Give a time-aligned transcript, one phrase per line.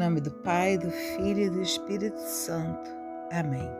[0.00, 2.90] nome do Pai, do Filho e do Espírito Santo.
[3.32, 3.70] Amém.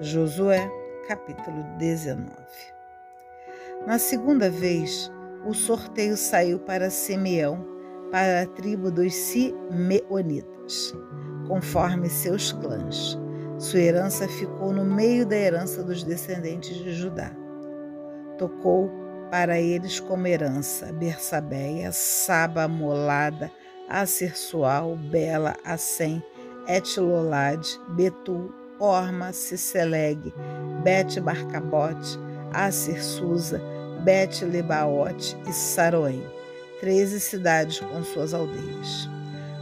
[0.00, 0.66] Josué,
[1.06, 2.32] capítulo 19.
[3.86, 5.12] Na segunda vez,
[5.44, 7.62] o sorteio saiu para Simeão,
[8.10, 10.94] para a tribo dos Simeonitas,
[11.46, 13.18] conforme seus clãs.
[13.58, 17.30] Sua herança ficou no meio da herança dos descendentes de Judá.
[18.38, 18.90] Tocou
[19.30, 23.52] para eles como herança Bersabeia, Saba, Molada,
[23.88, 26.22] Acersual, Bela, Assem,
[26.66, 30.32] Etilolade, Betu, Orma, Ciceleg,
[30.82, 32.18] Bet Barcabote,
[33.00, 33.60] Susa,
[34.04, 36.22] Bet Lebaote e Saroém,
[36.80, 39.08] treze cidades com suas aldeias.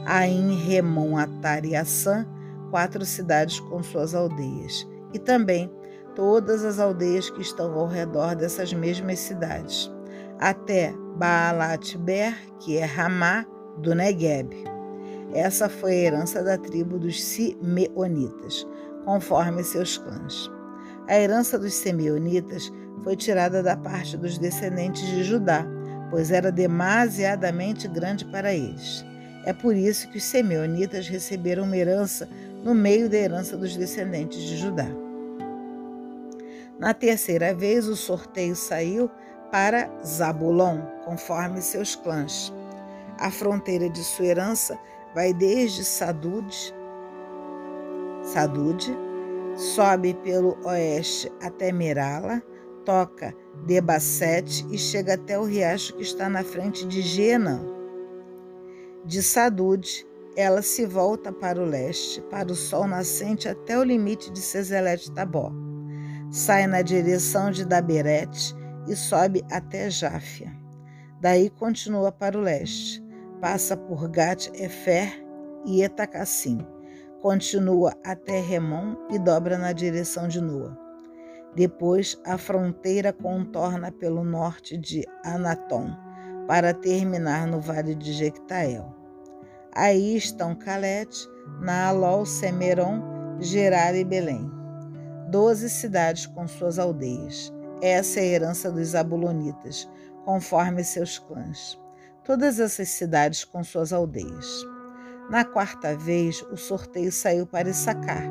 [0.05, 2.27] Ain, Remon, Atar e Assã,
[2.71, 4.87] quatro cidades com suas aldeias.
[5.13, 5.71] E também
[6.15, 9.91] todas as aldeias que estão ao redor dessas mesmas cidades,
[10.39, 13.47] até Baalat-Ber, que é Ramá,
[13.79, 14.51] do Negueb.
[15.35, 18.67] Essa foi a herança da tribo dos Simeonitas,
[19.05, 20.51] conforme seus clãs.
[21.09, 25.67] A herança dos Simeonitas foi tirada da parte dos descendentes de Judá,
[26.11, 29.05] pois era demasiadamente grande para eles.
[29.45, 32.29] É por isso que os Simeonitas receberam uma herança
[32.65, 34.89] no meio da herança dos descendentes de Judá.
[36.79, 39.09] Na terceira vez, o sorteio saiu
[39.53, 42.53] para Zabulon, conforme seus clãs.
[43.19, 44.79] A fronteira de sua herança
[45.15, 46.75] vai desde Sadude,
[48.27, 48.93] Sadude,
[49.55, 52.43] sobe pelo oeste até Merala,
[52.85, 53.33] toca
[53.65, 57.65] Debacete e chega até o riacho que está na frente de Gena.
[59.05, 60.05] De Sadude,
[60.37, 65.13] ela se volta para o leste, para o sol nascente até o limite de Cezelete
[65.13, 65.53] Tabó.
[66.31, 68.55] Sai na direção de Daberete
[68.89, 70.53] e sobe até Jáfia.
[71.21, 73.06] Daí continua para o leste
[73.41, 75.25] passa por Gat Efer
[75.65, 76.59] e Etacassim,
[77.21, 80.77] continua até Remon e dobra na direção de Noa.
[81.55, 85.91] Depois, a fronteira contorna pelo norte de Anatom,
[86.47, 88.95] para terminar no vale de Jectael.
[89.73, 91.27] Aí estão Calete,
[91.61, 93.03] Naalol, Semeron,
[93.41, 94.51] Gerar e Belém.
[95.29, 97.53] Doze cidades com suas aldeias.
[97.83, 99.89] Essa é a herança dos Abulonitas,
[100.25, 101.79] conforme seus clãs
[102.27, 104.67] todas essas cidades com suas aldeias.
[105.31, 108.25] Na quarta vez, o sorteio saiu para Issacar,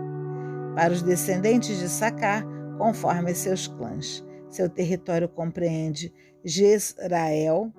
[0.75, 2.43] para os descendentes de Issacar,
[2.77, 4.23] conforme seus clãs.
[4.49, 6.13] Seu território compreende
[6.43, 7.71] Jezrael,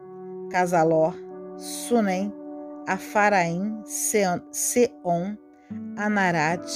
[0.51, 1.15] Casalor,
[1.57, 2.33] Sunem,
[2.87, 5.37] Afaraim, Seon,
[5.97, 6.67] Anarat,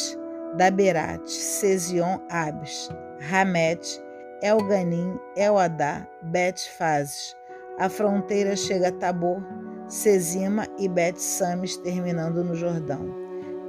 [0.56, 2.88] Daberat, Sezion, Abis,
[3.30, 4.02] Hamet,
[4.42, 7.36] Elganim, Eladá, Bet-Fazes,
[7.80, 9.42] a fronteira chega a Tabor,
[9.88, 13.08] Sezima e Bet-Sames, terminando no Jordão.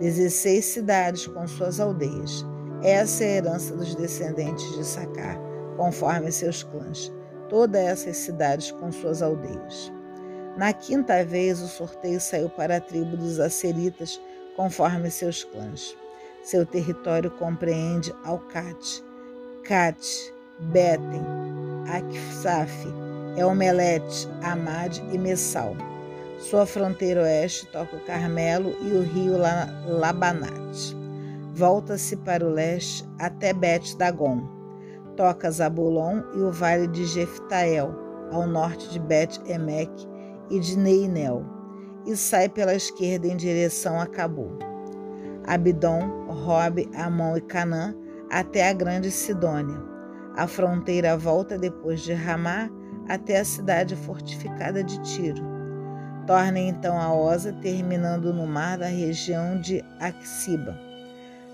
[0.02, 2.46] Dezesseis cidades com suas aldeias.
[2.84, 5.40] Essa é a herança dos descendentes de Sacar,
[5.78, 7.10] conforme seus clãs.
[7.48, 9.94] Todas essas cidades com suas aldeias.
[10.58, 14.22] Na quinta vez, o sorteio saiu para a tribo dos Aceritas,
[14.58, 15.96] conforme seus clãs.
[16.44, 19.02] Seu território compreende Alcate,
[19.64, 21.24] Cate, Beten,
[21.88, 25.76] Akfsaf, Elmelete, Amad e Messal.
[26.38, 29.38] Sua fronteira oeste toca o Carmelo e o rio
[29.88, 30.96] Labanate.
[31.54, 34.42] Volta-se para o leste até Bet Dagon.
[35.16, 37.94] Toca Zabulon e o vale de Jeftael,
[38.32, 39.92] ao norte de Bet Emek
[40.50, 41.46] e de Neinel,
[42.06, 44.58] e sai pela esquerda em direção a Cabu.
[45.46, 47.96] Abidom, Robe, Amon e Canã
[48.30, 49.80] até a grande Sidônia.
[50.36, 52.70] A fronteira volta depois de Ramá
[53.08, 55.44] até a cidade fortificada de Tiro.
[56.28, 60.80] Torna então a Osa, terminando no mar da região de Axiba.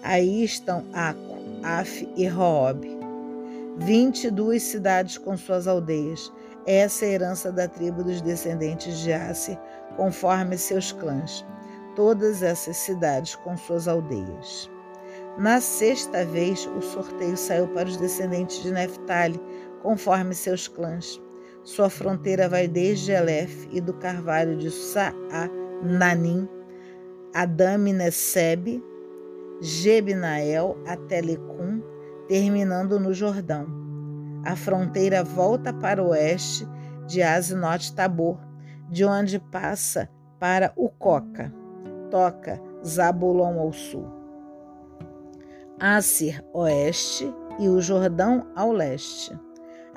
[0.03, 2.86] Aí estão Aco, Af e Roob.
[3.78, 6.31] Vinte e duas cidades com suas aldeias.
[6.66, 9.57] Essa é a herança da tribo dos descendentes de Asser,
[9.95, 11.45] conforme seus clãs.
[11.95, 14.69] Todas essas cidades com suas aldeias.
[15.38, 19.39] Na sexta vez, o sorteio saiu para os descendentes de Neftali,
[19.81, 21.21] conforme seus clãs.
[21.68, 26.48] Sua fronteira vai desde Elef e do carvalho de Saananim,
[27.34, 28.81] Adamineseb,
[29.60, 31.84] Jebnael até Lecum,
[32.25, 33.68] terminando no Jordão.
[34.46, 36.66] A fronteira volta para o oeste
[37.06, 38.40] de Azinot Tabor,
[38.90, 40.10] de onde passa
[40.40, 41.54] para o Coca,
[42.10, 44.08] toca Zabulon ao sul.
[45.81, 47.30] Assir oeste
[47.60, 49.38] e o Jordão ao leste.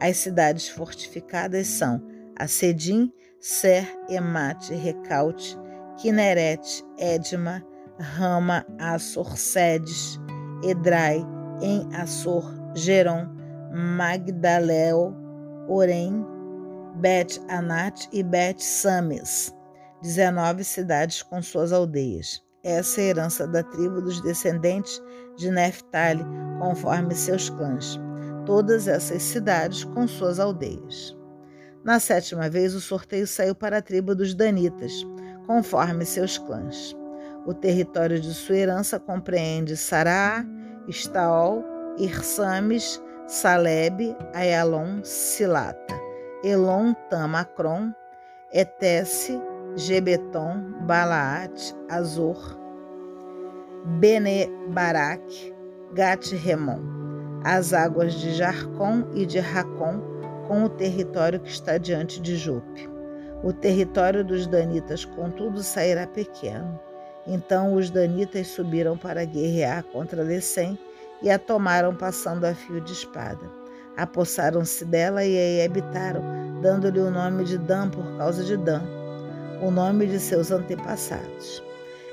[0.01, 2.03] As cidades fortificadas são
[2.39, 5.59] Acedim, Ser, Emate, Recaute,
[5.99, 7.63] Kineret, Edma,
[7.99, 10.19] Rama, Assor, Sedes,
[10.65, 11.23] Edrai,
[11.61, 13.29] em Assor, Geron,
[13.73, 15.15] Magdaleo,
[15.69, 16.25] Orem,
[16.97, 19.55] Bet Anat e Bet Sames,
[20.03, 22.43] 19 cidades com suas aldeias.
[22.65, 25.01] Essa é a herança da tribo dos descendentes
[25.37, 26.25] de Neftali,
[26.59, 27.99] conforme seus clãs.
[28.51, 31.17] Todas essas cidades com suas aldeias.
[31.85, 34.93] Na sétima vez, o sorteio saiu para a tribo dos Danitas,
[35.47, 36.93] conforme seus clãs.
[37.47, 40.45] O território de sua herança compreende Sará,
[40.89, 41.65] Estaol,
[41.97, 45.95] Irsames, Saleb, Ayalon, Silata,
[46.43, 47.93] Elon, Tamacron,
[48.53, 49.41] Etesse,
[49.77, 52.59] Gebeton, Balaat, Azor,
[54.01, 55.23] Bene Barak,
[55.95, 57.00] Gat Remon,
[57.45, 60.01] as águas de Jarcon e de Racon,
[60.47, 62.89] com o território que está diante de Jope.
[63.43, 66.79] O território dos danitas, contudo, sairá pequeno.
[67.27, 70.79] Então os danitas subiram para guerrear contra Lecém
[71.23, 73.51] e a tomaram passando a fio de espada.
[73.97, 76.23] Apossaram-se dela e aí habitaram,
[76.61, 79.01] dando-lhe o nome de Dan por causa de Dan
[79.61, 81.63] o nome de seus antepassados.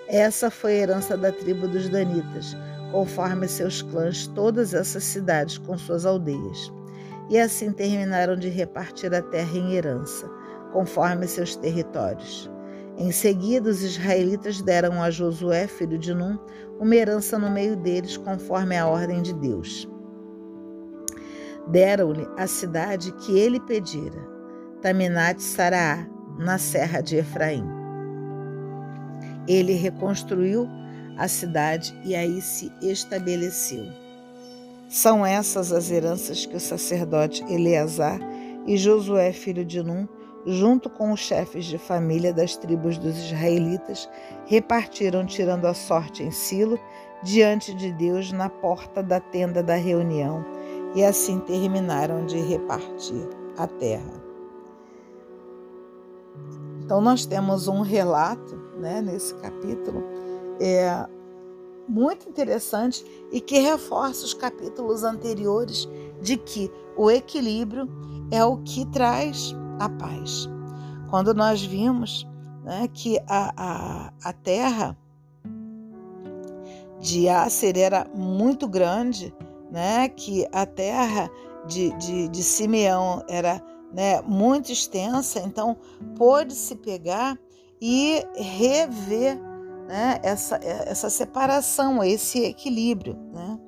[0.07, 2.56] Essa foi a herança da tribo dos Danitas,
[2.91, 6.71] conforme seus clãs, todas essas cidades com suas aldeias.
[7.29, 10.29] E assim terminaram de repartir a terra em herança,
[10.71, 12.49] conforme seus territórios.
[12.97, 16.39] Em seguida, os israelitas deram a Josué, filho de Num,
[16.79, 19.87] uma herança no meio deles, conforme a ordem de Deus.
[21.67, 24.19] Deram-lhe a cidade que ele pedira,
[24.81, 26.07] Taminat Saraá,
[26.39, 27.65] na serra de Efraim.
[29.47, 30.67] Ele reconstruiu
[31.17, 33.85] a cidade e aí se estabeleceu.
[34.89, 38.19] São essas as heranças que o sacerdote Eleazar
[38.65, 40.07] e Josué, filho de Num,
[40.45, 44.09] junto com os chefes de família das tribos dos israelitas,
[44.45, 46.79] repartiram, tirando a sorte em Silo,
[47.21, 50.45] diante de Deus na porta da tenda da reunião,
[50.95, 53.27] e assim terminaram de repartir
[53.57, 54.27] a terra.
[56.81, 60.01] Então, nós temos um relato né, nesse capítulo
[60.59, 61.07] é,
[61.88, 65.88] muito interessante e que reforça os capítulos anteriores
[66.21, 67.88] de que o equilíbrio
[68.31, 70.50] é o que traz a paz.
[71.09, 72.27] Quando nós vimos
[72.63, 74.98] né, que a, a, a terra
[77.00, 79.33] de Acer era muito grande,
[79.71, 81.30] né, que a terra
[81.65, 83.63] de, de, de Simeão era
[83.94, 85.77] né, muito extensa, então
[86.18, 87.38] pôde-se pegar
[87.80, 89.39] e rever
[89.87, 93.17] né, essa, essa separação, esse equilíbrio.
[93.33, 93.59] Né?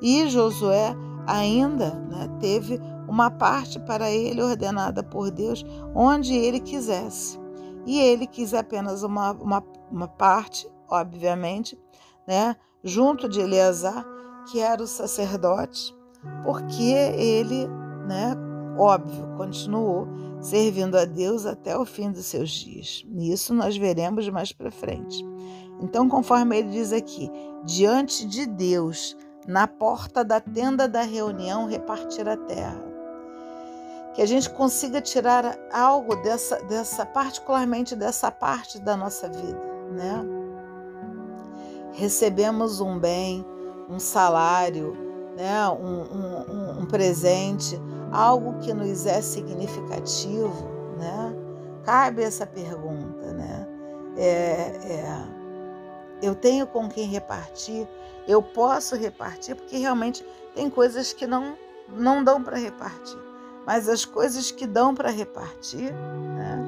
[0.00, 0.94] E Josué
[1.26, 5.64] ainda né, teve uma parte para ele ordenada por Deus,
[5.94, 7.40] onde ele quisesse.
[7.86, 11.78] E ele quis apenas uma, uma, uma parte, obviamente,
[12.26, 14.04] né, junto de Eleazar,
[14.50, 15.94] que era o sacerdote,
[16.44, 17.66] porque ele
[18.06, 18.36] né,
[18.76, 20.06] óbvio, continuou
[20.40, 23.04] servindo a Deus até o fim dos seus dias.
[23.16, 25.24] Isso nós veremos mais para frente.
[25.82, 27.28] Então, conforme ele diz aqui,
[27.64, 32.80] diante de Deus, na porta da tenda da reunião, repartir a terra.
[34.14, 39.60] Que a gente consiga tirar algo dessa, dessa particularmente dessa parte da nossa vida,
[39.90, 40.24] né?
[41.94, 43.44] Recebemos um bem,
[43.88, 44.96] um salário,
[45.36, 45.68] né?
[45.68, 47.80] um, um, um presente,
[48.12, 51.34] algo que nos é significativo, né?
[51.84, 53.66] Cabe essa pergunta, né?
[54.16, 54.30] É,
[54.84, 55.41] é,
[56.22, 57.86] eu tenho com quem repartir,
[58.26, 60.24] eu posso repartir, porque realmente
[60.54, 61.56] tem coisas que não,
[61.88, 63.18] não dão para repartir.
[63.66, 66.64] Mas as coisas que dão para repartir, né?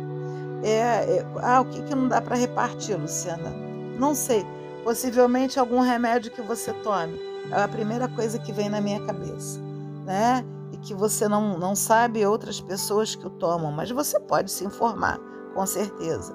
[0.63, 3.51] É, é, ah, o que, que não dá para repartir, Luciana?
[3.99, 4.45] Não sei.
[4.83, 7.21] Possivelmente algum remédio que você tome.
[7.51, 9.61] É a primeira coisa que vem na minha cabeça,
[10.05, 10.45] né?
[10.85, 15.19] que você não, não sabe outras pessoas que o tomam, mas você pode se informar,
[15.55, 16.35] com certeza.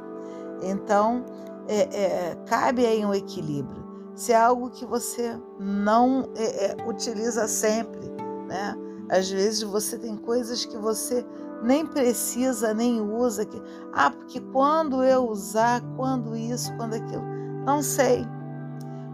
[0.61, 1.23] Então,
[1.69, 3.87] é, é, cabe aí um equilíbrio.
[4.15, 8.09] Se é algo que você não é, é, utiliza sempre,
[8.47, 8.75] né?
[9.09, 11.23] Às vezes você tem coisas que você
[11.63, 13.45] nem precisa, nem usa.
[13.45, 13.61] Que,
[13.93, 17.23] ah, porque quando eu usar, quando isso, quando aquilo.
[17.65, 18.25] Não sei.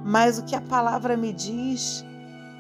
[0.06, 2.06] Mas o que a palavra me diz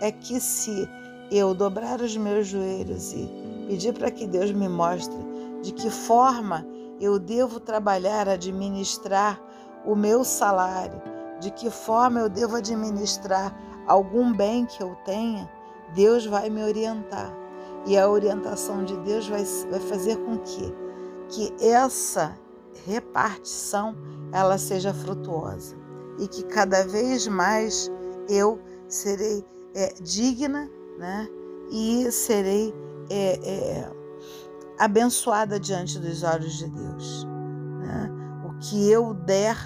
[0.01, 0.89] é que se
[1.31, 3.29] eu dobrar os meus joelhos e
[3.67, 5.17] pedir para que Deus me mostre
[5.61, 6.65] de que forma
[6.99, 9.41] eu devo trabalhar, administrar
[9.85, 11.01] o meu salário,
[11.39, 13.55] de que forma eu devo administrar
[13.87, 15.49] algum bem que eu tenha,
[15.93, 17.31] Deus vai me orientar.
[17.85, 20.73] E a orientação de Deus vai, vai fazer com que,
[21.29, 22.35] que essa
[22.85, 23.95] repartição
[24.31, 25.75] ela seja frutuosa
[26.19, 27.91] e que cada vez mais
[28.27, 31.27] eu serei é, digna, né?
[31.69, 32.73] E serei
[33.09, 33.91] é, é,
[34.79, 37.25] abençoada diante dos olhos de Deus.
[37.81, 38.11] Né?
[38.45, 39.57] O que eu der,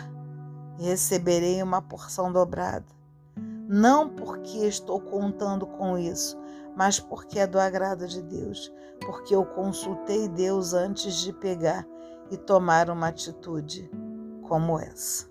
[0.86, 2.86] receberei uma porção dobrada.
[3.67, 6.38] Não porque estou contando com isso,
[6.75, 8.71] mas porque é do agrado de Deus,
[9.01, 11.86] porque eu consultei Deus antes de pegar
[12.31, 13.89] e tomar uma atitude
[14.48, 15.27] como essa.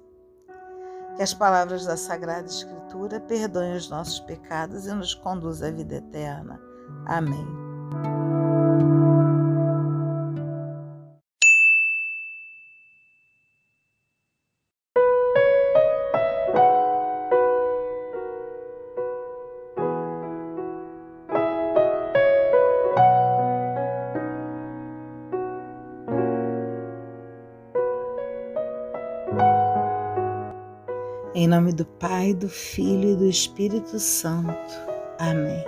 [1.16, 5.96] Que as palavras da Sagrada Escritura perdoem os nossos pecados e nos conduzam à vida
[5.96, 6.60] eterna.
[7.06, 7.46] Amém.
[31.40, 34.74] Em nome do Pai, do Filho e do Espírito Santo.
[35.20, 35.64] Amém.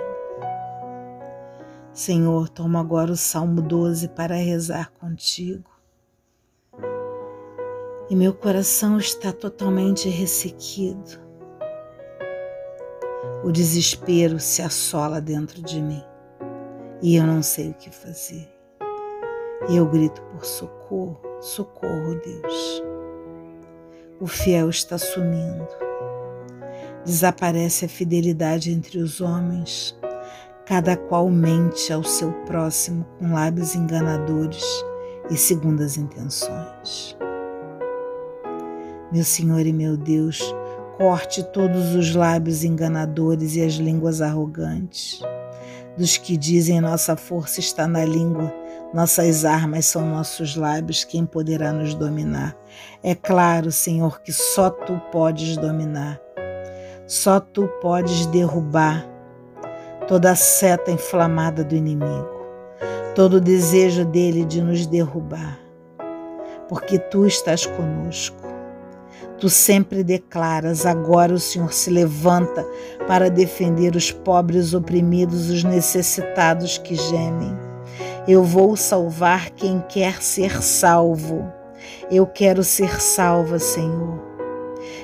[1.92, 5.70] Senhor, toma agora o Salmo 12 para rezar contigo.
[8.10, 11.20] E meu coração está totalmente ressequido.
[13.44, 16.02] O desespero se assola dentro de mim
[17.00, 18.52] e eu não sei o que fazer.
[19.68, 22.89] E eu grito por socorro, socorro, Deus
[24.20, 25.66] o fiel está sumindo.
[27.04, 29.98] Desaparece a fidelidade entre os homens,
[30.66, 34.62] cada qual mente ao seu próximo com lábios enganadores
[35.30, 37.16] e segundas intenções.
[39.10, 40.54] Meu Senhor e meu Deus,
[40.98, 45.22] corte todos os lábios enganadores e as línguas arrogantes,
[45.96, 48.52] dos que dizem nossa força está na língua
[48.92, 52.56] nossas armas são nossos lábios, quem poderá nos dominar?
[53.04, 56.20] É claro, Senhor, que só tu podes dominar.
[57.06, 59.08] Só tu podes derrubar
[60.08, 62.28] toda a seta inflamada do inimigo,
[63.14, 65.60] todo o desejo dele de nos derrubar,
[66.68, 68.39] porque tu estás conosco.
[69.38, 72.66] Tu sempre declaras: agora o Senhor se levanta
[73.06, 77.56] para defender os pobres oprimidos, os necessitados que gemem.
[78.28, 81.50] Eu vou salvar quem quer ser salvo.
[82.10, 84.30] Eu quero ser salva, Senhor.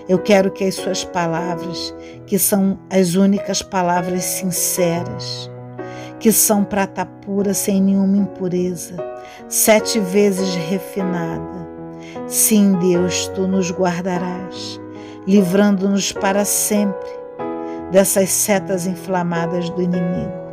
[0.09, 1.95] Eu quero que as Suas palavras,
[2.27, 5.51] que são as únicas palavras sinceras,
[6.21, 8.97] que são prata pura sem nenhuma impureza,
[9.49, 11.66] sete vezes refinada.
[12.27, 14.81] Sim, Deus, tu nos guardarás,
[15.27, 17.09] livrando-nos para sempre
[17.91, 20.47] dessas setas inflamadas do inimigo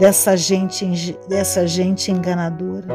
[0.00, 2.88] dessa gente, dessa gente enganadora,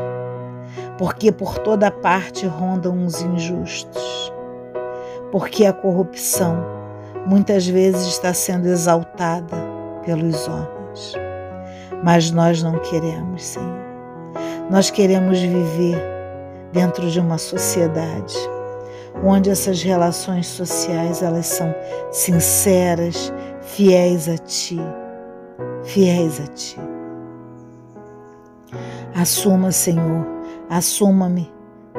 [0.98, 4.34] porque por toda parte rondam os injustos,
[5.32, 6.66] porque a corrupção
[7.28, 9.56] muitas vezes está sendo exaltada
[10.04, 11.14] pelos homens.
[12.04, 13.86] Mas nós não queremos, Senhor.
[14.70, 16.15] Nós queremos viver
[16.72, 18.36] dentro de uma sociedade
[19.24, 21.74] onde essas relações sociais elas são
[22.12, 23.32] sinceras,
[23.62, 24.80] fiéis a ti,
[25.84, 26.78] fiéis a ti.
[29.14, 30.26] Assuma, Senhor,
[30.70, 31.52] assuma-me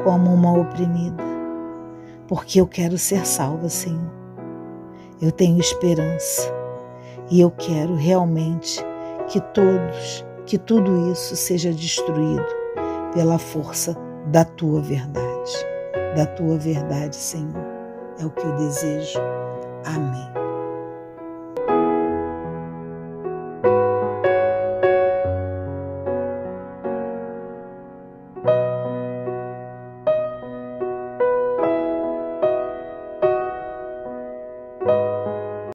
[0.05, 1.23] como uma oprimida,
[2.29, 4.15] porque eu quero ser salva, Senhor.
[5.21, 6.53] Eu tenho esperança
[7.31, 8.85] e eu quero realmente
[9.29, 12.45] que todos, que tudo isso seja destruído
[13.15, 13.97] pela força
[14.27, 15.53] da tua verdade.
[16.15, 17.65] Da tua verdade, Senhor.
[18.19, 19.19] É o que eu desejo.
[19.85, 20.46] Amém.